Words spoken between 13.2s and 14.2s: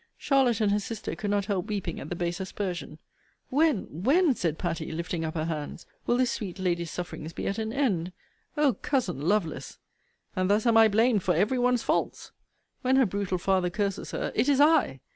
father curses